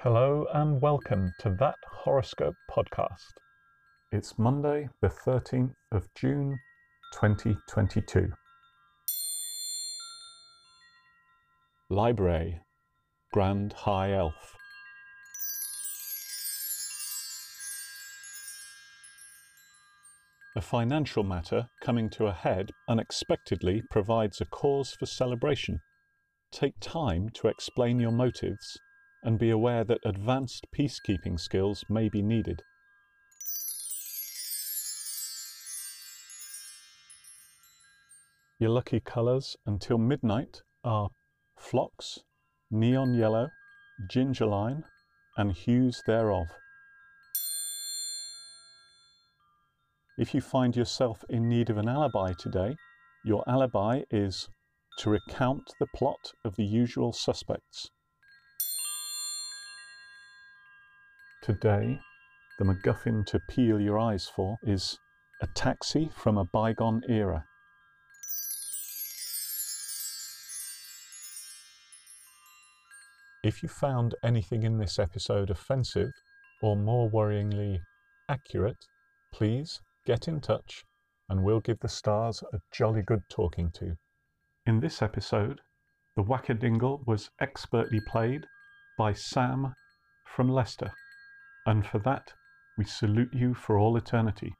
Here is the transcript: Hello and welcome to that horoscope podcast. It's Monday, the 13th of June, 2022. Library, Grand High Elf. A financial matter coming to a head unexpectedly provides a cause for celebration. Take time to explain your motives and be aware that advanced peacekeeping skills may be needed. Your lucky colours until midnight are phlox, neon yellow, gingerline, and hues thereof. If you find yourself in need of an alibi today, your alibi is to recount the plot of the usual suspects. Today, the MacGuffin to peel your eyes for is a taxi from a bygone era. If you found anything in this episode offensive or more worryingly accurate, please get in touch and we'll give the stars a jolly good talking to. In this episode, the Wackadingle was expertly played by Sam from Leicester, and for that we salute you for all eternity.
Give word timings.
Hello 0.00 0.46
and 0.52 0.82
welcome 0.82 1.32
to 1.38 1.56
that 1.58 1.76
horoscope 1.90 2.54
podcast. 2.70 3.32
It's 4.12 4.38
Monday, 4.38 4.90
the 5.00 5.08
13th 5.08 5.72
of 5.90 6.06
June, 6.14 6.58
2022. 7.14 8.28
Library, 11.88 12.60
Grand 13.32 13.72
High 13.72 14.12
Elf. 14.12 14.54
A 20.54 20.60
financial 20.60 21.24
matter 21.24 21.70
coming 21.80 22.10
to 22.10 22.26
a 22.26 22.34
head 22.34 22.70
unexpectedly 22.86 23.82
provides 23.90 24.42
a 24.42 24.44
cause 24.44 24.94
for 24.98 25.06
celebration. 25.06 25.80
Take 26.52 26.74
time 26.80 27.30
to 27.30 27.48
explain 27.48 27.98
your 27.98 28.12
motives 28.12 28.78
and 29.26 29.40
be 29.40 29.50
aware 29.50 29.82
that 29.82 29.98
advanced 30.04 30.68
peacekeeping 30.72 31.38
skills 31.38 31.84
may 31.88 32.08
be 32.08 32.22
needed. 32.22 32.62
Your 38.60 38.70
lucky 38.70 39.00
colours 39.00 39.56
until 39.66 39.98
midnight 39.98 40.62
are 40.84 41.10
phlox, 41.58 42.20
neon 42.70 43.14
yellow, 43.14 43.48
gingerline, 44.08 44.84
and 45.36 45.52
hues 45.52 46.00
thereof. 46.06 46.46
If 50.16 50.34
you 50.34 50.40
find 50.40 50.76
yourself 50.76 51.24
in 51.28 51.48
need 51.48 51.68
of 51.68 51.78
an 51.78 51.88
alibi 51.88 52.32
today, 52.38 52.76
your 53.24 53.42
alibi 53.48 54.02
is 54.10 54.48
to 54.98 55.10
recount 55.10 55.74
the 55.80 55.88
plot 55.94 56.32
of 56.44 56.54
the 56.54 56.64
usual 56.64 57.12
suspects. 57.12 57.90
Today, 61.46 62.00
the 62.58 62.64
MacGuffin 62.64 63.24
to 63.26 63.38
peel 63.48 63.78
your 63.78 64.00
eyes 64.00 64.26
for 64.26 64.56
is 64.64 64.98
a 65.40 65.46
taxi 65.54 66.10
from 66.12 66.38
a 66.38 66.44
bygone 66.44 67.02
era. 67.08 67.44
If 73.44 73.62
you 73.62 73.68
found 73.68 74.16
anything 74.24 74.64
in 74.64 74.78
this 74.78 74.98
episode 74.98 75.50
offensive 75.50 76.10
or 76.62 76.74
more 76.74 77.08
worryingly 77.08 77.78
accurate, 78.28 78.84
please 79.32 79.80
get 80.04 80.26
in 80.26 80.40
touch 80.40 80.82
and 81.28 81.44
we'll 81.44 81.60
give 81.60 81.78
the 81.78 81.88
stars 81.88 82.42
a 82.52 82.58
jolly 82.72 83.02
good 83.02 83.22
talking 83.30 83.70
to. 83.74 83.94
In 84.66 84.80
this 84.80 85.00
episode, 85.00 85.60
the 86.16 86.24
Wackadingle 86.24 87.06
was 87.06 87.30
expertly 87.40 88.00
played 88.00 88.46
by 88.98 89.12
Sam 89.12 89.74
from 90.24 90.48
Leicester, 90.48 90.90
and 91.66 91.86
for 91.86 91.98
that 91.98 92.32
we 92.76 92.84
salute 92.84 93.32
you 93.32 93.54
for 93.54 93.78
all 93.78 93.96
eternity. 93.96 94.54